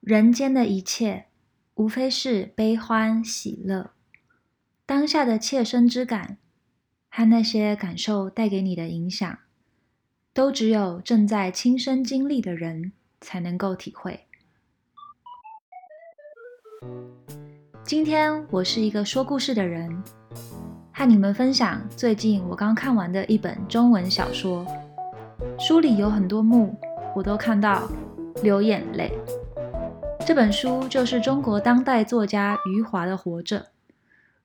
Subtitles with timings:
[0.00, 1.26] 人间的一切，
[1.74, 3.90] 无非是悲欢喜乐。
[4.86, 6.38] 当下的切身之感
[7.10, 9.38] 和那些感受带给你的影响，
[10.32, 14.26] 都只有正在亲身经历的人才能够体会。
[17.84, 20.02] 今天我是一个说故事的人，
[20.94, 24.66] 和你们分享最近我刚看完的一本中文小说。
[25.58, 26.74] 书里有很多幕，
[27.14, 27.86] 我都看到
[28.42, 29.12] 流眼泪。
[30.30, 33.58] 这本书就是中国当代作家余华的《活着》。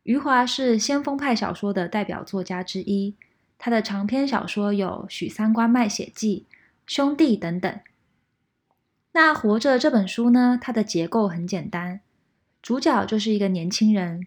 [0.02, 3.14] 余华是先锋派小说的代表作家之一，
[3.60, 6.48] 他的长篇小说有《许三观卖血记》
[6.88, 7.80] 《兄弟》等等。
[9.12, 12.02] 那《活着》这本书呢，它的结构很简单，
[12.64, 14.26] 主角就是一个年轻人，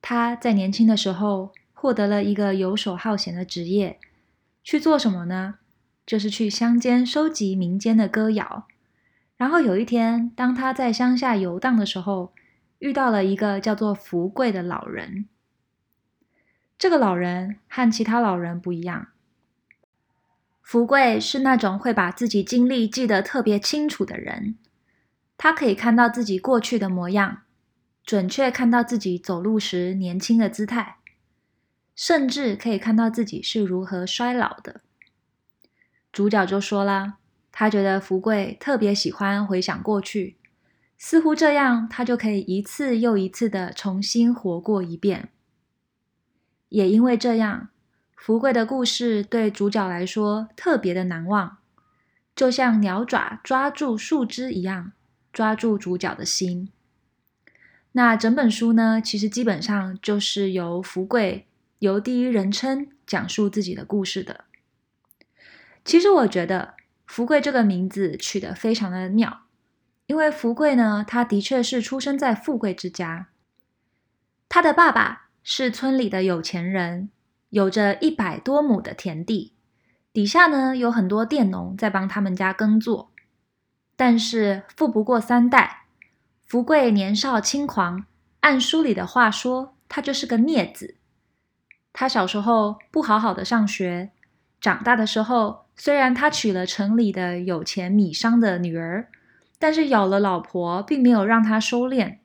[0.00, 4.00] 他在年轻的时候获得了一个游手好闲的职业，
[4.64, 5.58] 去做什么呢？
[6.04, 8.66] 就是去乡间收集民间的歌谣。
[9.42, 12.32] 然后有一天，当他在乡下游荡的时候，
[12.78, 15.26] 遇到了一个叫做福贵的老人。
[16.78, 19.08] 这个老人和其他老人不一样，
[20.62, 24.54] 福贵是那种会把自己经历记得特别清楚的人。
[25.36, 27.42] 他可以看到自己过去的模样，
[28.04, 30.98] 准确看到自己走路时年轻的姿态，
[31.96, 34.82] 甚至可以看到自己是如何衰老的。
[36.12, 37.14] 主角就说啦。
[37.54, 40.38] 他觉得福贵特别喜欢回想过去，
[40.96, 45.28] 似乎这样他就可以一次又一次的重新活过一遍。
[46.70, 47.68] 也因为这样，
[48.16, 51.58] 福贵的故事对主角来说特别的难忘，
[52.34, 54.92] 就像鸟爪抓住树枝一样，
[55.30, 56.70] 抓住主角的心。
[57.92, 61.46] 那整本书呢，其实基本上就是由福贵
[61.80, 64.46] 由第一人称讲述自己的故事的。
[65.84, 66.76] 其实我觉得。
[67.12, 69.42] 福贵这个名字取得非常的妙，
[70.06, 73.28] 因为福贵呢，他的确是出生在富贵之家。
[74.48, 77.10] 他的爸爸是村里的有钱人，
[77.50, 79.52] 有着一百多亩的田地，
[80.10, 83.12] 底下呢有很多佃农在帮他们家耕作。
[83.94, 85.84] 但是富不过三代，
[86.46, 88.06] 福贵年少轻狂，
[88.40, 90.96] 按书里的话说，他就是个孽子。
[91.92, 94.12] 他小时候不好好的上学，
[94.58, 95.61] 长大的时候。
[95.84, 99.08] 虽然他娶了城里的有钱米商的女儿，
[99.58, 102.18] 但是有了老婆，并没有让他收敛。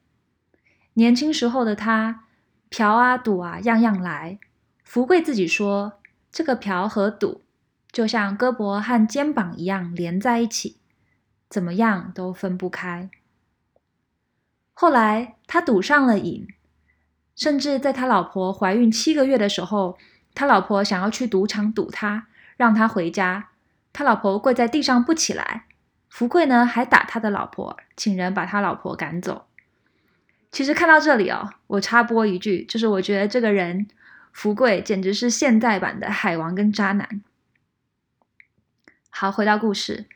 [0.94, 2.26] 年轻时候的他，
[2.70, 4.38] 嫖啊赌啊，样样来。
[4.84, 5.94] 福贵自己说，
[6.32, 7.42] 这个嫖和赌
[7.92, 10.78] 就像胳膊和肩膀一样连在一起，
[11.50, 13.10] 怎么样都分不开。
[14.76, 16.48] 后来他赌上了瘾，
[17.36, 19.98] 甚至在他老婆怀孕七个月的时候，
[20.36, 22.28] 他老婆想要去赌场赌他。
[22.58, 23.50] 让他回家，
[23.94, 25.64] 他老婆跪在地上不起来。
[26.10, 29.46] 福贵呢，还打他的老婆，请人把他老婆赶走。
[30.52, 33.88] 其实看到这里哦，我插播一句，就是我觉得这个人
[34.32, 37.22] 福贵简直是现代版的海王跟渣男。
[39.10, 40.08] 好，回到故事，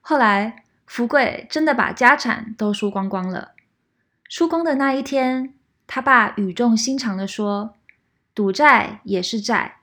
[0.00, 3.52] 后来福贵真的把家产都输光光了。
[4.28, 5.52] 输光的那一天，
[5.86, 7.74] 他爸语重心长地说
[8.34, 9.78] ：“赌债也是债。”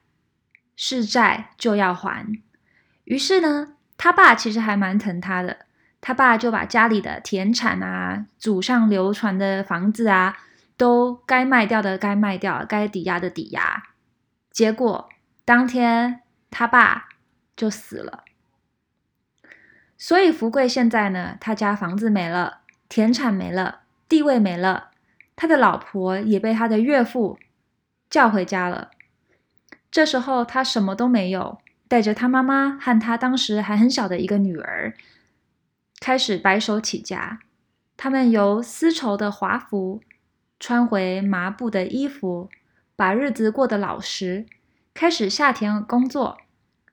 [0.80, 2.40] 是债就要还，
[3.06, 5.66] 于是呢，他爸其实还蛮疼他的，
[6.00, 10.38] 他爸就把家里的田产啊、祖上流传的房子啊，
[10.78, 13.88] 都该卖掉的该卖掉，该抵押的抵押。
[14.52, 15.10] 结果
[15.44, 16.22] 当天
[16.52, 17.10] 他爸
[17.56, 18.24] 就死了，
[19.98, 24.92] 所以福贵现在呢，他家房子没了，田产没了，地位没了，
[25.36, 27.40] 他的老婆也被他的岳父
[28.12, 28.92] 叫回家了。
[29.90, 34.94] 这时候他什么都没有，带着他妈妈和他当时还很小的一个女儿，
[36.00, 37.40] 开始白手起家。
[37.96, 40.02] 他们由丝绸的华服
[40.60, 42.50] 穿回麻布的衣服，
[42.96, 44.46] 把日子过得老实，
[44.94, 46.38] 开始下田工作，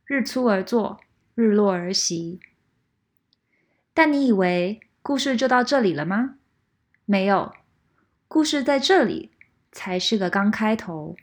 [0.07, 1.01] 日出而作，
[1.35, 2.41] 日落而息。
[3.93, 6.37] 但你以为故事就到这里了吗？
[7.05, 7.53] 没有，
[8.29, 9.31] 故事在这里
[9.71, 11.17] 才是个刚开头。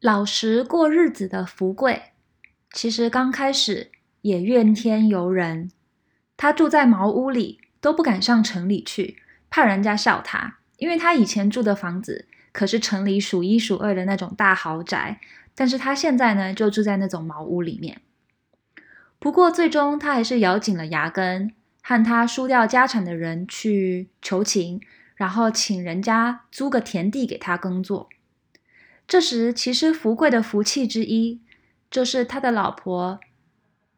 [0.00, 2.12] 老实过日子的福贵，
[2.72, 3.90] 其实刚开始
[4.22, 5.70] 也怨天尤人。
[6.38, 9.18] 他住在茅屋里，都不敢上城里去，
[9.50, 10.56] 怕人家笑他。
[10.78, 15.20] 因为他以前住的房子可是城里数一数二的那种大豪宅，
[15.54, 18.00] 但是他现在呢，就住在那种茅屋里面。
[19.18, 21.52] 不过最终他还是咬紧了牙根，
[21.82, 24.80] 和他输掉家产的人去求情，
[25.14, 28.08] 然后请人家租个田地给他耕作。
[29.10, 31.40] 这时，其实福贵的福气之一，
[31.90, 33.18] 就是他的老婆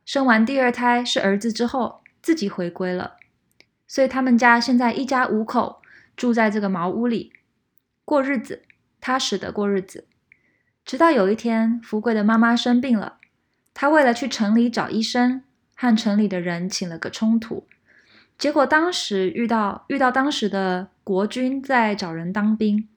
[0.07, 3.17] 生完第二胎是儿子之后，自己回归了，
[3.87, 5.83] 所以他们家现在一家五口
[6.17, 7.35] 住在这个茅屋里
[8.07, 8.63] 过日子，
[9.03, 10.07] 踏实的过日子。
[10.83, 13.19] 直到有一天，福贵的妈妈生病了，
[13.75, 15.43] 他为了去城里找医生，
[15.77, 17.67] 和城里的人起了个冲突。
[18.39, 22.89] 结果当时遇到遇到当时的国军在找人当兵，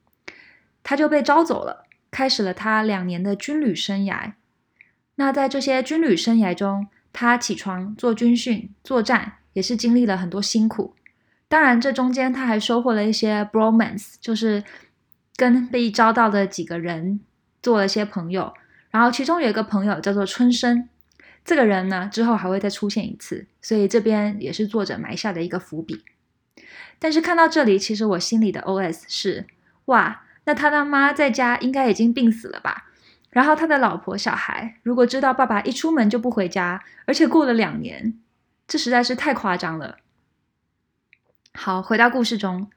[0.81, 1.84] 他就被招走了，
[2.15, 4.31] 开始了他两年的军旅生涯。
[5.15, 10.95] 那在这些军旅生涯中，他起床做军训、作战，也是经历了很多辛苦。
[11.49, 14.63] 当然，这中间他还收获了一些 bromance，就是
[15.35, 17.19] 跟被招到的几个人
[17.61, 18.53] 做了些朋友。
[18.91, 20.87] 然后其中有一个朋友叫做春生。
[21.43, 26.05] 这个人呢，之后还会再出现一次，所以这边也是作者埋下的一个伏笔。
[26.97, 29.45] 但是看到这里，其实我心里的 OS 是：
[29.85, 32.85] 哇，那他的妈在家应该已经病死了吧？
[33.29, 38.17] 然后他的老婆小孩，如果知道爸爸一出门就不回家，而且过了两年，
[38.65, 39.97] 这实在是太夸张了。
[41.53, 42.69] 好，回到故事中，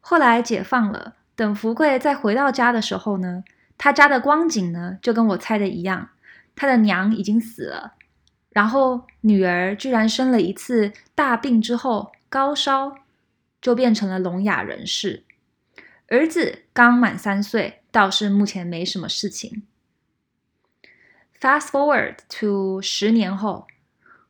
[0.00, 3.44] 后来解放了，等福贵再回到家的时候呢，
[3.78, 6.08] 他家的光景呢，就跟我猜的一样，
[6.56, 7.92] 他的娘已经死了。
[8.50, 12.96] 然后女儿居然生了一次大病之后高烧，
[13.60, 15.24] 就变成了聋哑人士。
[16.12, 19.62] 儿子刚满三岁，倒是目前没什么事情。
[21.40, 23.66] Fast forward to 十年后，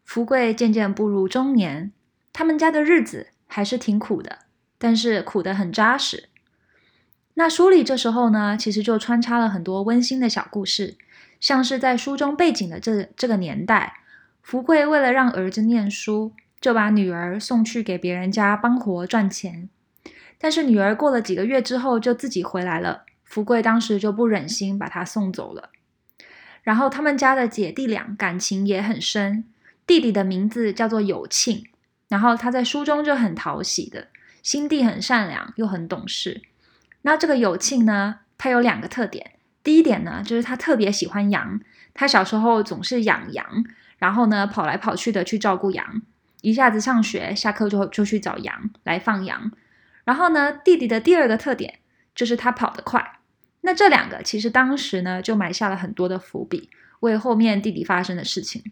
[0.05, 1.91] 福贵渐渐步入中年，
[2.33, 4.39] 他们家的日子还是挺苦的，
[4.79, 6.29] 但是苦得很扎实。
[7.35, 10.97] 那书里这时候呢，其实就穿插了很多温馨的小故事，
[11.41, 13.95] 像是在书中背景的这这个年代。
[14.41, 19.69] 福贵为了让儿子念书，就把女儿送去给别人家帮活赚钱。
[20.43, 25.71] 但是女儿过了几个月之后就自己回来了，福贵当时就不忍心把她送走了。
[26.65, 29.45] 然后他们家的姐弟俩感情也很深，
[29.87, 31.65] 弟弟的名字叫做有庆，
[32.09, 34.09] 然后他在书中就很讨喜的，
[34.43, 36.43] 心地很善良又很懂事。
[37.03, 41.61] 那这个有庆呢，他有两个特点，第一点呢就是他特别喜欢羊，
[41.95, 43.65] 他小时候总是养羊。
[43.99, 46.03] 然后呢，跑来跑去的去照顾羊，
[46.41, 49.53] 一下子上学，下课就就去找羊来放羊。
[50.05, 51.79] 然后呢，弟弟的第二个特点
[52.15, 53.21] 就是他跑得快。
[53.63, 56.71] 那这两个其实当时呢就埋下了很多的伏笔，
[57.01, 58.63] 为后面弟弟发生的事情。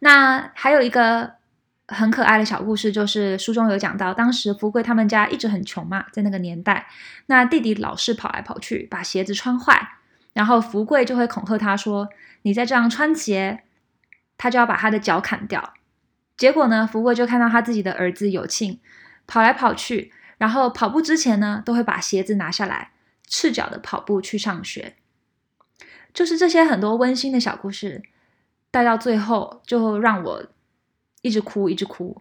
[0.00, 1.34] 那还有一个
[1.88, 6.86] 很可爱的小故事，就是书中有讲到，当时福贵他们家一直很穷嘛，在那个年代，
[7.26, 9.96] 那弟弟老是跑来跑去，把鞋子穿坏，
[10.32, 12.08] 然后福贵就会恐吓他说
[12.42, 13.62] ：“你再这样穿鞋。”
[14.42, 15.74] 他就要把他的脚砍掉，
[16.38, 18.80] 结果呢，福贵就看到他自己的儿子有庆
[19.30, 22.90] 跑来跑去，然后跑步之前呢，都会把鞋子拿下来，
[23.28, 24.96] 赤脚的跑步去上学。
[26.12, 28.02] 就是这些很多温馨的小故事，
[28.72, 30.44] 带到最后就让我
[31.22, 32.20] 一直哭，一直哭。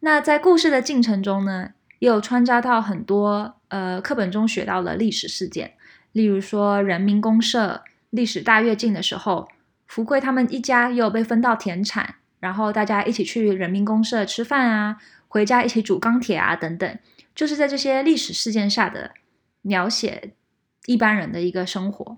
[0.00, 1.70] 那在故事的进程中呢，
[2.00, 5.74] 也有穿插到很多呃课本中学到的历史事件，
[6.10, 9.48] 例如说人民公社历史大跃进的时候。
[9.90, 14.98] 福贵他们一家又被分到田产，然后大家一起去人民公社吃饭啊，
[15.28, 16.98] 回家一起煮钢铁啊，等等，
[17.34, 19.12] 就是在这些历史事件下的
[19.62, 20.32] 描写
[20.86, 22.16] 一般人的一个生活。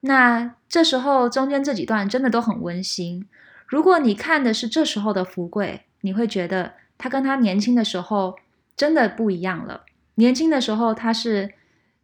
[0.00, 3.28] 那这时候中间这几段真的都很温馨。
[3.66, 8.36] 如果你看的是这时候的福贵，你会觉得他跟他年轻的时候
[8.76, 9.84] 真的不一样了。
[10.16, 11.54] 年轻的时候他是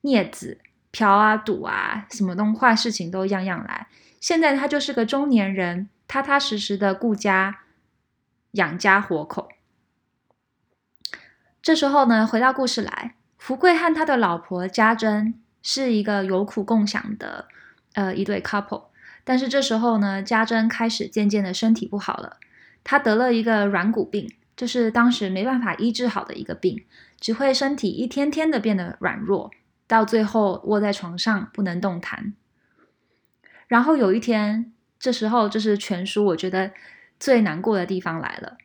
[0.03, 0.59] 孽子，
[0.93, 3.89] 嫖啊赌啊，什么东坏事情都样样来。
[4.21, 7.61] 现在他就是个中年人，踏踏实实的顾家、
[8.53, 9.49] 养家活口。
[11.69, 17.47] 这时候呢，回到故事来，福贵和他的老婆家珍是一个有苦共享的
[17.93, 18.85] 呃一对 couple。
[19.23, 22.39] 但是这时候呢，家珍开始渐渐的身体不好了，
[22.83, 26.87] 她得了一个软骨病，就是当时没办法医治好的一个病，
[27.21, 29.51] 只会身体一天天的变得软弱，
[29.87, 32.33] 到最后卧在床上不能动弹。
[33.67, 36.71] 然后有一天，这时候就是全书我觉得
[37.21, 38.57] 最难过的地方来了，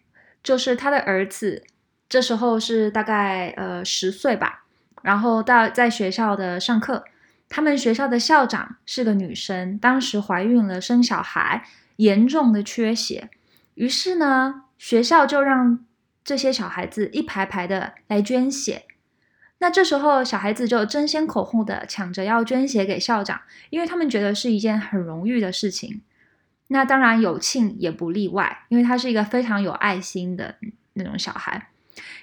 [0.41, 1.65] 就是他的儿子，
[2.13, 4.65] 这时候是大概呃十岁吧，
[5.01, 7.03] 然后到在学校的上课，
[7.49, 11.65] 他们学校的校长是个女生，当时怀孕了，生小孩，
[11.95, 13.31] 严重的缺血，
[13.73, 15.83] 于是呢，学校就让
[16.23, 18.83] 这些小孩子一排排的来捐血。
[19.57, 23.41] 那这时候，小孩子就争先恐后的抢着要捐血给校长，
[23.71, 26.03] 因为他们觉得是一件很荣誉的事情。
[26.67, 30.57] 那当然，有庆也不例外，因为他是一个非常有爱心的
[30.93, 31.69] 那种小孩。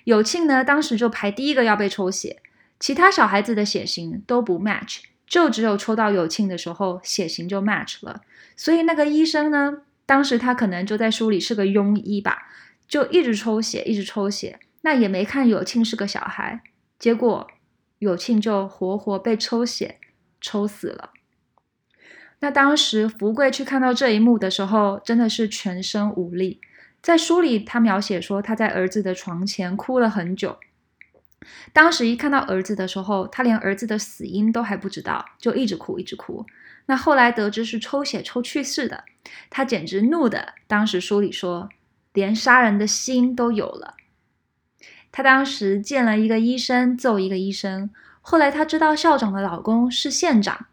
[0.05, 2.43] 有庆呢，当时就排第一个要被抽血，
[2.79, 8.23] 其他小孩子的血型都不 match，就只有抽到有庆的时候，血型就 match 了。
[8.57, 12.49] 所以那个医生呢，当时他可能就在书里是个庸医吧。
[12.89, 16.61] 就一直抽血，一直抽血，那也没看有庆是个小孩，
[16.99, 17.47] 结果
[18.01, 20.01] 有庆就活活被抽血
[20.41, 21.11] 抽死了。
[22.41, 26.61] 那当时福贵去看到这一幕的时候，真的是全身无力。
[27.03, 30.59] 在书里，他描写说他在儿子的床前哭了很久。
[31.73, 36.45] 当时一看到儿子的时候，他连儿子的死因都还不知道，就一直哭，一直哭。
[36.87, 39.05] 那后来得知是抽血抽去世的，
[39.49, 40.55] 他简直怒的。
[40.67, 41.71] 当时书里说，
[42.13, 43.95] 连杀人的心都有了。
[45.13, 47.91] 他当时见了一个医生，揍一个医生。
[48.21, 50.67] 后来他知道校长的老公是县长，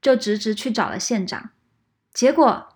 [0.00, 1.50] 就直直去找了县长。
[2.12, 2.68] 结果，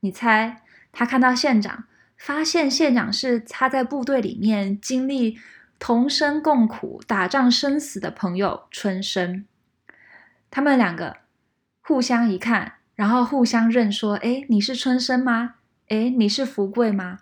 [0.00, 0.62] 你猜，
[0.92, 1.84] 他看到县长，
[2.16, 5.38] 发现县长是他在部队里面经历
[5.78, 9.44] 同生共苦、打仗生死的朋友春生。
[10.50, 11.18] 他们两个
[11.82, 15.56] 互相一看，然后互相认说：“哎，你是春生吗？
[15.88, 17.20] 哎，你是福贵吗？”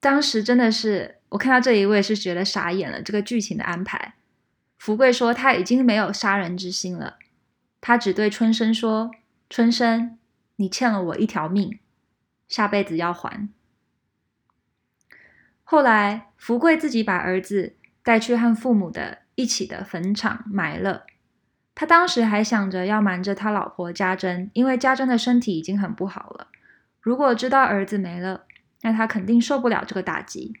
[0.00, 3.00] 当时真的是，我看到这一位是觉得傻眼了。
[3.00, 4.14] 这个剧情的安排，
[4.76, 7.18] 福贵说他已经没有杀人之心了，
[7.80, 9.12] 他只对春生说
[9.48, 10.18] ：“春生，
[10.56, 11.78] 你欠了我一条命。”
[12.48, 13.48] 下辈子要还。
[15.62, 21.06] 后来，福贵自己把儿子带去和父母的一起的坟场埋了。
[21.74, 26.48] 他当时还想着要瞒着他老婆家珍，因为家珍的身体已经很不好了。
[27.00, 28.44] 如果知道儿子没了，
[28.82, 30.54] 那他肯定受不了这个打击。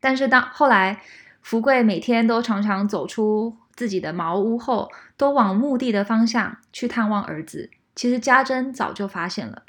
[0.00, 1.02] 但是当后来，
[1.40, 7.70] 福贵每天都常常走出自己的茅屋后，都往墓地的方向去探望儿子。
[7.94, 9.62] 其实家珍早就发现了。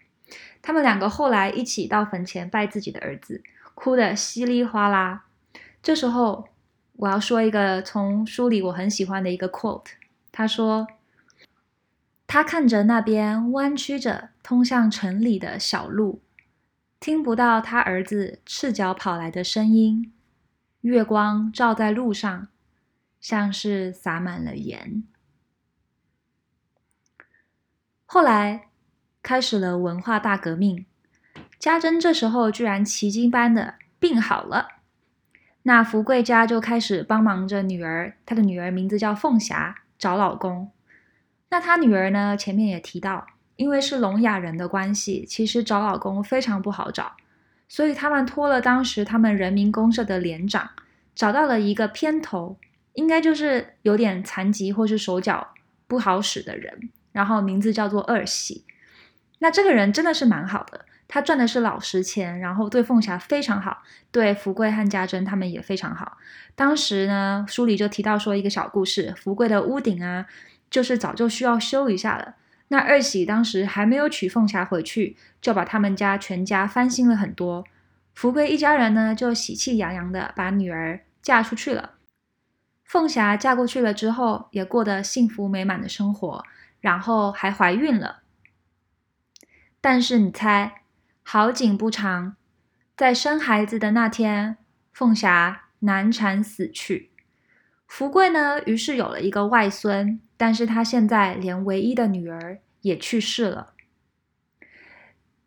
[0.61, 3.41] 他们两个后来一起到坟前拜自己的儿子，
[3.73, 5.25] 哭得稀里哗啦。
[5.81, 6.47] 这时候，
[6.93, 9.93] 我要说一个从书里我很喜欢的一个 quote。
[10.31, 10.88] 他说
[12.27, 16.21] ：“他看着那边弯曲着通向城里的小路，
[17.00, 20.13] 听不到他儿子赤脚跑来的声音。
[20.81, 22.47] 月光照在路上，
[23.19, 25.03] 像是洒满了盐。”
[28.05, 28.70] 后来。
[29.23, 30.85] 开始了文化大革命，
[31.59, 34.67] 家珍这时候居然奇迹般的病好了。
[35.63, 40.71] 那福贵家就开始帮忙着女儿，她的女儿名字叫凤霞，找老公。
[41.49, 47.15] 那她女儿呢，前面也提到，因为是聋哑人的关系，其实找老公非常不好找，
[47.67, 50.71] 所以他们托了当时他们人民公社的连长，
[51.13, 52.57] 找到了一个偏头，
[52.93, 55.53] 应该就是有点残疾或是手脚
[55.85, 58.65] 不好使的人，然后名字叫做二喜。
[59.43, 63.81] 那这个人真的是蛮好的，他赚的是老实钱，然后对凤霞非常好，
[64.12, 66.17] 对福贵和家珍他们也非常好。
[66.55, 70.27] 当时呢，书里就提到说一个小故事，福贵的屋顶啊，
[70.69, 72.36] 就是早就需要修一下了。
[72.67, 77.65] 那二喜当时还没有娶凤霞回去，就把他们家全家翻新了很多。
[78.13, 81.93] 福贵一家人呢，就喜气洋洋的把女儿嫁出去了。
[82.86, 86.45] 凤霞嫁过去了之后，也过得幸福美满的生活，
[86.79, 88.20] 然后还怀孕了。
[89.83, 90.83] 但是你猜，
[91.23, 92.35] 好景不长，
[92.95, 94.57] 在生孩子的那天，
[94.93, 97.09] 凤霞难产死去。
[97.88, 103.73] 福贵呢，于是有了一个外孙，但是他现在连唯一的女儿也去世了。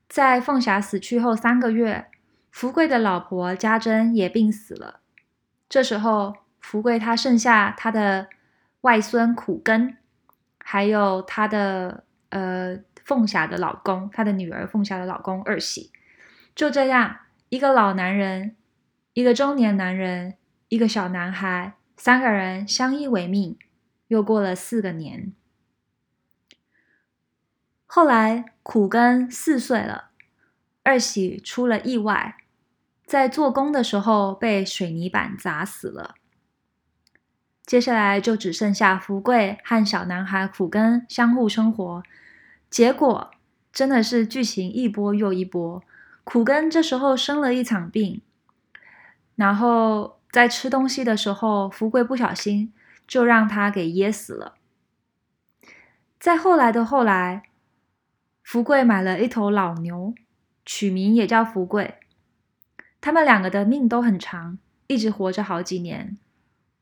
[0.08, 2.06] 在凤霞死去后三个月，
[2.50, 4.98] 福贵的老婆家珍也病死了。
[5.68, 8.28] 这时候，福贵他剩下他的
[8.80, 9.96] 外孙苦根，
[10.58, 12.80] 还有他的呃。
[13.04, 15.92] 凤霞的老公，他的女儿凤霞的老公二喜，
[16.54, 17.18] 就这样，
[17.50, 18.56] 一个老男人，
[19.12, 20.34] 一个中年男人，
[20.68, 23.58] 一个小男孩，三个人相依为命，
[24.08, 25.32] 又过了四个年。
[27.84, 30.10] 后来苦根四岁了，
[30.82, 32.38] 二喜出了意外，
[33.04, 36.14] 在做工的时候被水泥板砸死了。
[37.66, 42.02] 接下来就只剩下福贵和小男孩苦根相互生活。
[42.74, 43.30] 结果
[43.72, 45.80] 真的是剧情一波又一波。
[46.24, 48.20] 苦根这时候生了一场病，
[49.36, 52.72] 然后在吃东西的时候，福贵不小心
[53.06, 54.56] 就让他给噎死了。
[56.18, 57.44] 再后来的后来，
[58.42, 60.12] 福贵买了一头老牛，
[60.66, 61.98] 取名也叫福贵。
[63.00, 66.18] 他们两个的命都很长，一直活着好几年，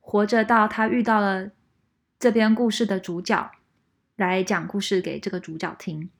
[0.00, 1.50] 活着到他遇到了
[2.18, 3.50] 这边故事的主角。
[4.29, 6.11] 来讲故事给这个主角听。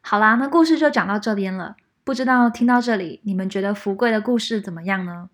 [0.00, 1.76] 好啦，那故事就讲到这边了。
[2.04, 5.30] 不知道听到这里，你们觉得福贵的故事怎么样呢？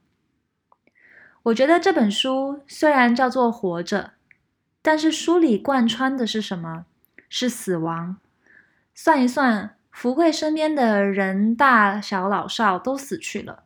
[1.44, 4.02] 我觉得这本书虽然叫做《活着》，
[4.80, 6.86] 但是书里贯穿的是什么？
[7.28, 8.16] 是死亡。
[8.94, 13.64] 算一算，福贵身边的人大小老少都死去了，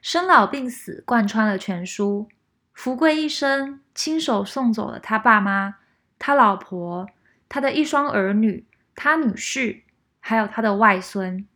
[0.00, 2.28] 生老病死贯穿了全书。
[2.72, 5.76] 福贵一生亲手送走了他爸妈、
[6.26, 7.06] 他老婆、
[7.50, 8.64] 他的一双儿女、
[8.94, 9.82] 他女婿，
[10.20, 11.46] 还有他的外孙，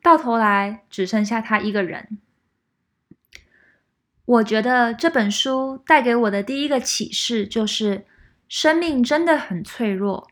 [0.00, 2.16] 到头来只剩下他一个人。
[4.24, 8.06] 我觉得这本书带给我的第一个启示就是，
[8.48, 10.28] 生命真的很脆弱，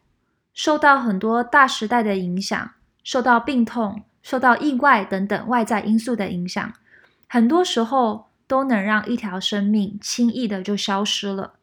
[0.54, 6.72] 受到很多大时代的影响，受到病痛、受到意外等等外在因素的影响，
[7.28, 11.54] 很多时候都能让一条生命轻易的就消失了。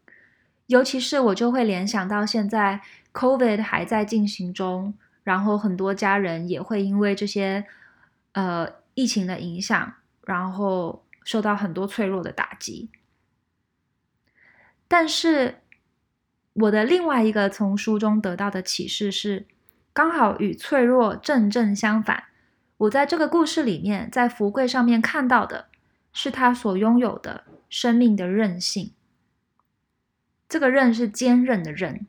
[0.70, 2.82] 尤其是我就会联想到现在
[3.14, 7.66] COVID 还在进行中，然后很多家人也会因为这些
[8.32, 9.94] 呃疫情的影响，
[10.26, 11.04] 然后。
[11.26, 12.90] 受到很多脆弱的打击，
[14.88, 15.60] 但是
[16.54, 19.46] 我的另外一个从书中得到的启示是，
[19.94, 22.24] 刚好与脆弱正正相反。
[22.78, 25.68] 我在这个故事里面，在福贵上面看到的
[26.12, 28.94] 是他所拥有的生命的韧性。
[30.50, 32.06] 这个韧是坚韧的韧，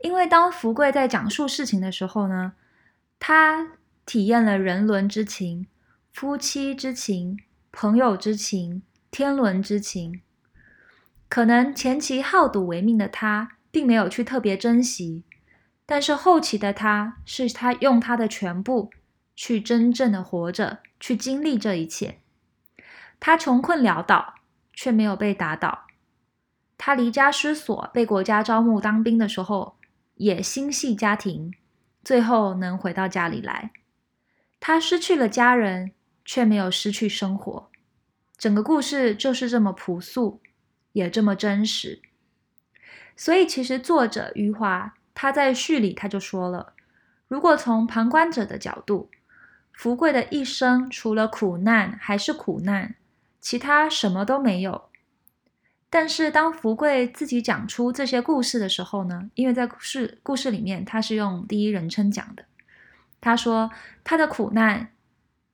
[0.00, 2.54] 因为当福贵在讲述事情的时候呢，
[3.18, 3.72] 他
[4.06, 5.66] 体验了人伦之情、
[6.12, 7.38] 夫妻之情。
[7.72, 10.22] 朋友之情，天伦之情，
[11.28, 15.22] 可能前期好赌为命的他，并没有去特别珍惜，
[15.86, 18.90] 但是后期的他，是他用他的全部
[19.36, 22.18] 去真正的活着，去经历这一切。
[23.20, 24.34] 他穷困潦倒，
[24.72, 25.86] 却没有被打倒；
[26.82, 29.76] 他离家失所，被国家招募当兵的时候，
[30.14, 31.52] 也心系家庭，
[32.02, 33.72] 最后能回到家里来。
[34.58, 35.92] 他失去了家人。
[36.22, 37.70] 却没有失去生活，
[38.38, 40.40] 整个故事就是这么朴素，
[40.92, 42.00] 也这么真实。
[43.16, 46.74] 所以，其实作者余华他在序里他就说了：
[47.26, 49.10] 如果从旁观者的角度，
[49.72, 52.94] 福贵的一生除了苦难还是苦难，
[53.40, 54.89] 其他什么都没有。
[55.90, 62.44] 但是，当福贵自己讲出这些故事的时候呢，因为在故事故事里面他是用第一人称讲的，
[63.20, 63.70] 他说
[64.02, 64.92] 他的苦难。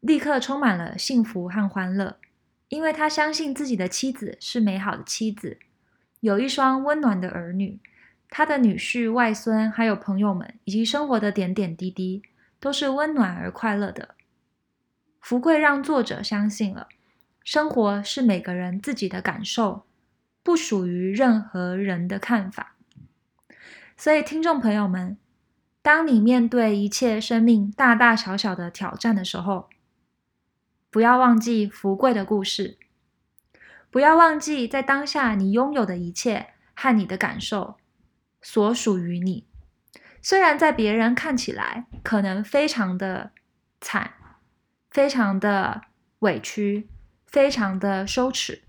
[0.01, 2.19] 立刻充满了幸福和欢乐，
[2.69, 5.59] 因为他相信自己的妻子是美好的妻子，
[6.21, 7.81] 有一双温暖的儿女，
[8.31, 12.23] 他的女婿、外孙，还有朋友们，以及生活的点点滴滴，
[12.61, 14.15] 都是温暖而快乐的。
[15.21, 16.87] 福贵让作者相信了，
[17.43, 19.87] 生活是每个人自己的感受，
[20.47, 22.77] 不属于任何人的看法。
[23.97, 25.19] 所以，听众朋友们，
[25.83, 29.69] 当你面对一切生命大大小小的挑战的时候，
[30.89, 32.79] 不要忘记福贵的故事，
[33.91, 37.79] 不要忘记在当下你拥有的一切和你的感受
[38.41, 39.49] 所属于你。
[40.23, 43.33] 虽然在别人看起来可能非常的
[43.81, 44.13] 惨、
[44.93, 45.83] 非常的
[46.21, 46.89] 委屈、
[47.27, 48.63] 非常的羞耻、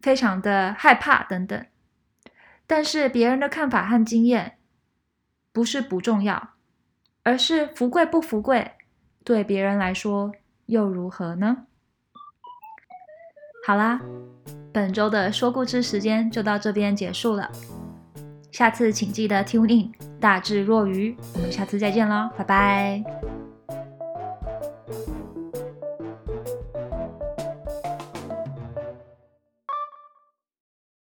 [0.00, 1.66] 非常的害怕等等，
[2.66, 4.58] 但是别人的看法和经验
[5.52, 6.50] 不是不重要，
[7.22, 8.72] 而是福贵不福贵，
[9.24, 10.32] 对别人来说。
[10.66, 11.64] 又如何呢？
[13.66, 14.02] 好啦，
[14.70, 17.50] 本周的说故事时间就到这边结束了。
[18.52, 21.16] 下次请记得 tune in，大智若愚。
[21.32, 23.47] 我们下次再见喽，拜拜。